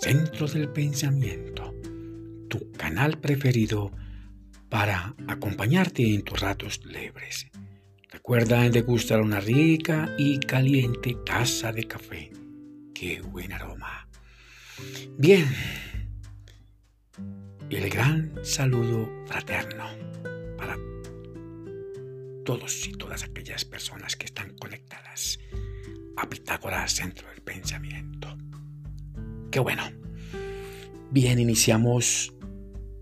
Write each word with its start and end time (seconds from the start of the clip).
Centro 0.00 0.46
del 0.46 0.68
Pensamiento, 0.68 1.74
tu 2.48 2.70
canal 2.72 3.18
preferido 3.18 3.90
para 4.68 5.14
acompañarte 5.26 6.14
en 6.14 6.22
tus 6.22 6.40
ratos 6.40 6.84
libres. 6.84 7.46
Recuerda 8.10 8.68
degustar 8.68 9.20
una 9.20 9.40
rica 9.40 10.14
y 10.18 10.38
caliente 10.38 11.16
taza 11.24 11.72
de 11.72 11.84
café. 11.84 12.30
¡Qué 12.94 13.20
buen 13.22 13.52
aroma! 13.52 14.08
Bien, 15.16 15.46
el 17.70 17.88
gran 17.88 18.32
saludo 18.44 19.10
fraterno 19.26 19.84
para 20.56 20.76
todos 22.44 22.86
y 22.86 22.92
todas 22.92 23.24
aquellas 23.24 23.64
personas 23.64 24.16
que 24.16 24.26
están 24.26 24.54
conectadas 24.56 25.38
a 26.16 26.28
Pitágoras, 26.28 26.92
Centro 26.92 27.28
del 27.30 27.42
Pensamiento. 27.42 28.36
Qué 29.54 29.60
bueno. 29.60 29.84
Bien, 31.12 31.38
iniciamos 31.38 32.34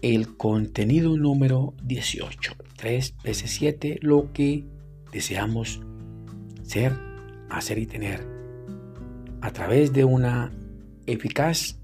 el 0.00 0.38
contenido 0.38 1.14
número 1.14 1.74
18. 1.82 2.56
3 2.74 3.16
veces 3.22 3.50
7, 3.50 3.98
lo 4.00 4.32
que 4.32 4.64
deseamos 5.12 5.82
ser, 6.62 6.94
hacer 7.50 7.76
y 7.76 7.84
tener 7.84 8.26
a 9.42 9.50
través 9.50 9.92
de 9.92 10.06
una 10.06 10.50
eficaz 11.04 11.78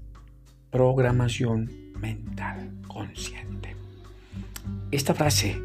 programación 0.71 1.69
mental 1.99 2.71
consciente. 2.87 3.75
Esta 4.89 5.13
frase, 5.13 5.61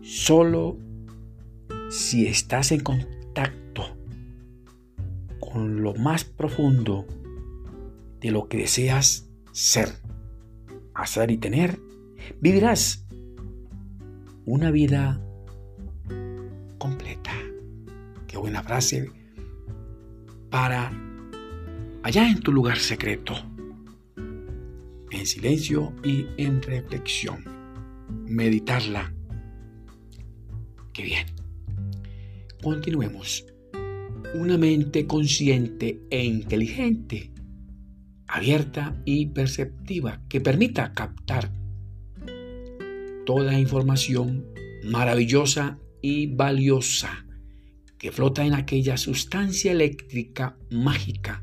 solo 0.00 0.78
si 1.90 2.26
estás 2.26 2.72
en 2.72 2.80
contacto 2.80 3.17
lo 5.66 5.94
más 5.94 6.24
profundo 6.24 7.06
de 8.20 8.30
lo 8.30 8.48
que 8.48 8.58
deseas 8.58 9.28
ser, 9.52 9.88
hacer 10.94 11.30
y 11.30 11.38
tener, 11.38 11.78
vivirás 12.40 13.06
una 14.44 14.70
vida 14.70 15.20
completa. 16.78 17.32
Qué 18.26 18.36
buena 18.36 18.62
frase 18.62 19.10
para 20.50 20.90
allá 22.02 22.28
en 22.28 22.40
tu 22.40 22.52
lugar 22.52 22.78
secreto, 22.78 23.34
en 25.10 25.26
silencio 25.26 25.92
y 26.02 26.26
en 26.36 26.62
reflexión. 26.62 27.44
Meditarla. 28.26 29.12
Qué 30.92 31.02
bien. 31.02 31.26
Continuemos. 32.62 33.44
Una 34.34 34.58
mente 34.58 35.06
consciente 35.06 36.02
e 36.10 36.22
inteligente, 36.22 37.32
abierta 38.26 39.00
y 39.06 39.26
perceptiva, 39.26 40.20
que 40.28 40.42
permita 40.42 40.92
captar 40.92 41.50
toda 43.24 43.58
información 43.58 44.44
maravillosa 44.84 45.78
y 46.02 46.26
valiosa 46.26 47.24
que 47.96 48.12
flota 48.12 48.44
en 48.44 48.52
aquella 48.52 48.98
sustancia 48.98 49.72
eléctrica 49.72 50.58
mágica 50.70 51.42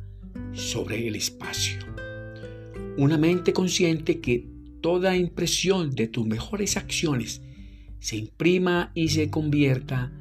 sobre 0.53 1.07
el 1.07 1.15
espacio. 1.15 1.79
Una 2.97 3.17
mente 3.17 3.51
consciente 3.51 4.21
que 4.21 4.47
toda 4.81 5.17
impresión 5.17 5.95
de 5.95 6.07
tus 6.07 6.27
mejores 6.27 6.77
acciones 6.77 7.41
se 7.97 8.17
imprima 8.17 8.91
y 8.93 9.09
se 9.09 9.31
convierta 9.31 10.13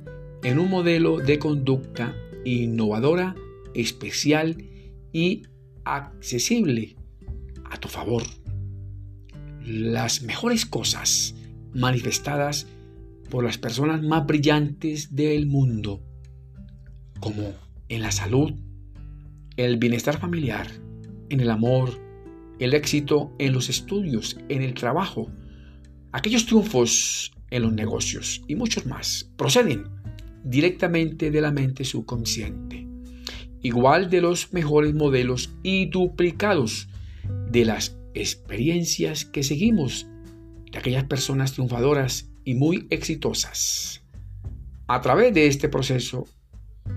en 0.42 0.58
un 0.58 0.70
modelo 0.70 1.18
de 1.18 1.38
conducta 1.38 2.16
innovadora, 2.44 3.34
especial 3.74 4.56
y 5.12 5.42
accesible 5.84 6.96
a 7.70 7.78
tu 7.78 7.88
favor. 7.88 8.22
Las 9.64 10.22
mejores 10.22 10.66
cosas 10.66 11.34
manifestadas 11.72 12.66
por 13.30 13.44
las 13.44 13.58
personas 13.58 14.02
más 14.02 14.26
brillantes 14.26 15.14
del 15.14 15.46
mundo, 15.46 16.02
como 17.20 17.52
en 17.88 18.02
la 18.02 18.12
salud, 18.12 18.52
el 19.56 19.76
bienestar 19.78 20.18
familiar, 20.18 20.68
en 21.30 21.40
el 21.40 21.50
amor, 21.50 21.98
el 22.58 22.74
éxito 22.74 23.32
en 23.38 23.52
los 23.52 23.68
estudios, 23.68 24.36
en 24.48 24.62
el 24.62 24.74
trabajo, 24.74 25.30
aquellos 26.12 26.46
triunfos 26.46 27.32
en 27.50 27.62
los 27.62 27.72
negocios 27.72 28.42
y 28.46 28.54
muchos 28.56 28.86
más 28.86 29.30
proceden 29.36 29.84
directamente 30.44 31.30
de 31.30 31.40
la 31.40 31.50
mente 31.50 31.84
subconsciente, 31.84 32.86
igual 33.62 34.10
de 34.10 34.20
los 34.20 34.52
mejores 34.52 34.94
modelos 34.94 35.54
y 35.62 35.86
duplicados 35.86 36.88
de 37.50 37.64
las 37.64 37.96
experiencias 38.14 39.24
que 39.24 39.42
seguimos 39.42 40.06
de 40.70 40.78
aquellas 40.78 41.04
personas 41.04 41.52
triunfadoras 41.52 42.30
y 42.44 42.54
muy 42.54 42.86
exitosas. 42.90 44.02
A 44.86 45.00
través 45.00 45.32
de 45.32 45.46
este 45.46 45.68
proceso 45.68 46.26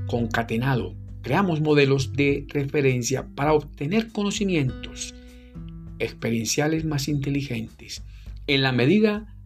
concatenado, 0.07 0.95
creamos 1.21 1.61
modelos 1.61 2.13
de 2.13 2.45
referencia 2.49 3.27
para 3.33 3.53
obtener 3.53 4.11
conocimientos 4.11 5.15
experienciales 5.99 6.85
más 6.85 7.07
inteligentes 7.07 8.03
en 8.45 8.61
la 8.61 8.71
medida 8.71 9.36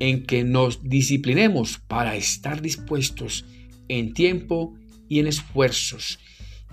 en 0.00 0.24
que 0.24 0.42
nos 0.42 0.82
disciplinemos 0.82 1.78
para 1.78 2.16
estar 2.16 2.60
dispuestos 2.60 3.44
en 3.88 4.12
tiempo 4.12 4.74
y 5.08 5.20
en 5.20 5.26
esfuerzos 5.26 6.18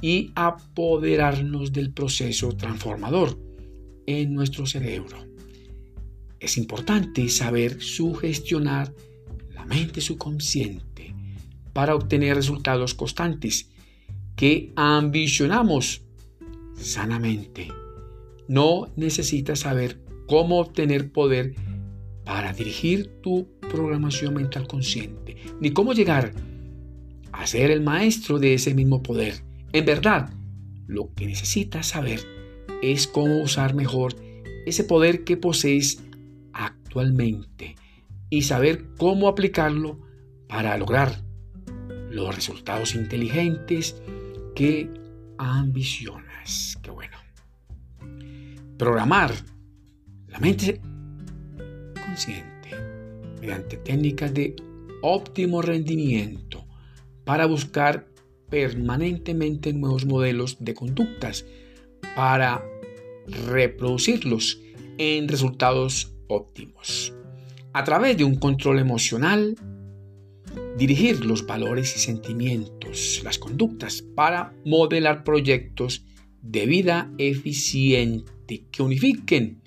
y 0.02 0.32
apoderarnos 0.36 1.74
del 1.74 1.92
proceso 1.92 2.54
transformador 2.54 3.40
en 4.06 4.34
nuestro 4.34 4.66
cerebro. 4.66 5.18
Es 6.40 6.58
importante 6.58 7.28
saber 7.30 7.82
sugestionar 7.82 8.94
la 9.54 9.66
mente 9.66 10.02
subconsciente 10.02 11.14
para 11.74 11.96
obtener 11.96 12.36
resultados 12.36 12.94
constantes 12.94 13.70
que 14.36 14.72
ambicionamos 14.76 16.04
sanamente. 16.76 17.68
No 18.48 18.94
necesitas 18.96 19.60
saber 19.60 20.00
cómo 20.28 20.60
obtener 20.60 21.12
poder 21.12 21.56
para 22.28 22.52
dirigir 22.52 23.22
tu 23.22 23.48
programación 23.72 24.34
mental 24.34 24.68
consciente, 24.68 25.38
ni 25.62 25.72
cómo 25.72 25.94
llegar 25.94 26.34
a 27.32 27.48
ser 27.48 27.72
el 27.72 27.82
maestro 27.82 28.38
de 28.38 28.54
ese 28.54 28.74
mismo 28.74 29.02
poder. 29.02 29.46
En 29.72 29.86
verdad, 29.86 30.30
lo 30.88 31.14
que 31.14 31.26
necesitas 31.26 31.88
saber 31.88 32.20
es 32.82 33.08
cómo 33.08 33.42
usar 33.42 33.76
mejor 33.76 34.14
ese 34.66 34.84
poder 34.84 35.24
que 35.24 35.38
posees 35.38 36.04
actualmente 36.52 37.76
y 38.30 38.42
saber 38.42 38.88
cómo 38.98 39.30
aplicarlo 39.30 40.02
para 40.50 40.78
lograr 40.78 41.24
los 42.10 42.36
resultados 42.36 42.94
inteligentes 42.94 44.02
que 44.54 44.90
ambicionas. 45.38 46.78
Qué 46.82 46.92
bueno. 46.92 47.16
Programar 48.78 49.32
la 50.28 50.40
mente 50.40 50.82
mediante 53.40 53.78
técnicas 53.78 54.34
de 54.34 54.56
óptimo 55.02 55.62
rendimiento 55.62 56.66
para 57.24 57.46
buscar 57.46 58.08
permanentemente 58.50 59.74
nuevos 59.74 60.06
modelos 60.06 60.58
de 60.60 60.74
conductas 60.74 61.46
para 62.16 62.64
reproducirlos 63.28 64.62
en 64.98 65.28
resultados 65.28 66.16
óptimos. 66.28 67.14
A 67.74 67.84
través 67.84 68.18
de 68.18 68.24
un 68.24 68.36
control 68.36 68.80
emocional, 68.80 69.56
dirigir 70.78 71.26
los 71.26 71.46
valores 71.46 71.96
y 71.96 72.00
sentimientos, 72.00 73.22
las 73.24 73.38
conductas, 73.38 74.02
para 74.16 74.54
modelar 74.66 75.24
proyectos 75.24 76.06
de 76.42 76.66
vida 76.66 77.12
eficiente 77.18 78.66
que 78.72 78.82
unifiquen 78.82 79.62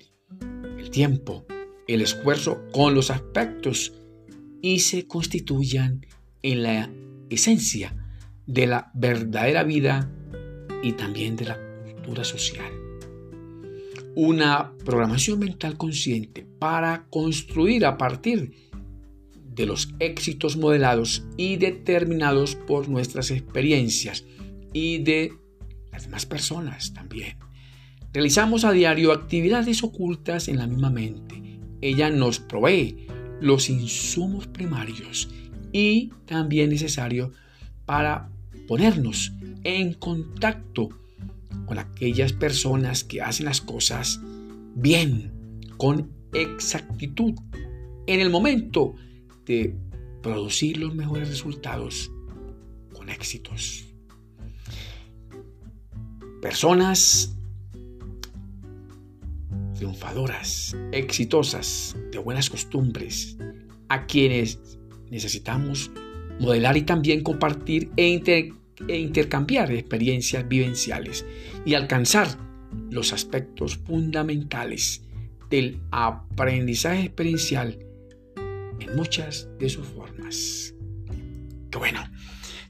el 0.79 0.89
tiempo, 0.89 1.45
el 1.93 2.01
esfuerzo 2.01 2.63
con 2.71 2.93
los 2.95 3.11
aspectos 3.11 3.93
y 4.61 4.79
se 4.79 5.07
constituyan 5.07 6.05
en 6.43 6.63
la 6.63 6.89
esencia 7.29 7.95
de 8.45 8.67
la 8.67 8.91
verdadera 8.93 9.63
vida 9.63 10.11
y 10.83 10.93
también 10.93 11.35
de 11.35 11.45
la 11.45 11.57
cultura 11.93 12.23
social 12.23 12.81
una 14.15 14.73
programación 14.83 15.39
mental 15.39 15.77
consciente 15.77 16.45
para 16.59 17.05
construir 17.09 17.85
a 17.85 17.97
partir 17.97 18.51
de 19.53 19.65
los 19.65 19.93
éxitos 19.99 20.57
modelados 20.57 21.23
y 21.37 21.57
determinados 21.57 22.55
por 22.55 22.89
nuestras 22.89 23.31
experiencias 23.31 24.25
y 24.73 24.99
de 24.99 25.33
las 25.91 26.03
demás 26.03 26.25
personas 26.25 26.93
también. 26.93 27.37
Realizamos 28.13 28.65
a 28.65 28.71
diario 28.71 29.11
actividades 29.11 29.83
ocultas 29.83 30.47
en 30.47 30.57
la 30.57 30.67
misma 30.67 30.89
mente. 30.89 31.50
Ella 31.81 32.09
nos 32.09 32.39
provee 32.39 33.07
los 33.39 33.69
insumos 33.69 34.47
primarios 34.47 35.29
y 35.71 36.11
también 36.25 36.69
necesarios 36.69 37.31
para 37.85 38.29
ponernos 38.67 39.31
en 39.63 39.93
contacto 39.93 40.89
con 41.65 41.79
aquellas 41.79 42.33
personas 42.33 43.03
que 43.03 43.21
hacen 43.21 43.45
las 43.45 43.61
cosas 43.61 44.19
bien, 44.75 45.31
con 45.77 46.11
exactitud, 46.33 47.33
en 48.07 48.19
el 48.19 48.29
momento 48.29 48.95
de 49.45 49.75
producir 50.21 50.77
los 50.77 50.93
mejores 50.93 51.29
resultados 51.29 52.11
con 52.93 53.09
éxitos. 53.09 53.85
Personas 56.41 57.35
triunfadoras, 59.81 60.77
exitosas, 60.91 61.97
de 62.11 62.19
buenas 62.19 62.51
costumbres, 62.51 63.35
a 63.89 64.05
quienes 64.05 64.77
necesitamos 65.09 65.89
modelar 66.39 66.77
y 66.77 66.83
también 66.83 67.23
compartir 67.23 67.89
e, 67.97 68.21
e, 68.87 68.97
intercambiar 68.99 69.71
experiencias 69.71 70.47
vivenciales 70.47 71.25
y 71.65 71.73
alcanzar 71.73 72.27
los 72.91 73.11
aspectos 73.11 73.77
fundamentales 73.77 75.01
del 75.49 75.81
aprendizaje 75.89 77.05
experiencial 77.05 77.79
en 78.79 78.95
muchas 78.95 79.49
de 79.57 79.67
sus 79.67 79.87
formas. 79.87 80.75
Que 81.71 81.77
bueno, 81.79 82.03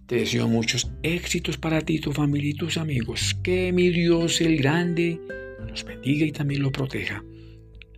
te 0.06 0.16
deseo 0.16 0.48
muchos 0.48 0.90
éxitos 1.04 1.58
para 1.58 1.82
ti, 1.82 2.00
tu 2.00 2.14
familia 2.14 2.52
y 2.52 2.54
tus 2.54 2.78
amigos. 2.78 3.36
Que 3.44 3.74
mi 3.74 3.90
Dios 3.90 4.40
el 4.40 4.56
grande 4.56 5.20
los 5.68 5.84
bendiga 5.84 6.26
y 6.26 6.32
también 6.32 6.62
lo 6.62 6.72
proteja. 6.72 7.24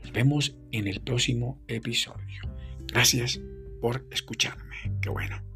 Nos 0.02 0.12
vemos 0.12 0.56
en 0.72 0.88
el 0.88 1.02
próximo 1.02 1.62
episodio. 1.68 2.42
Gracias 2.88 3.40
por 3.82 4.06
escucharme. 4.12 4.92
Qué 5.02 5.10
bueno. 5.10 5.53